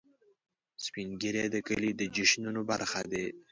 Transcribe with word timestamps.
سپین 0.83 1.09
ږیری 1.21 1.45
د 1.51 1.57
کلي 1.67 1.91
د 1.95 2.01
جشنونو 2.15 2.61
برخه 2.69 3.01
دي 3.11 3.25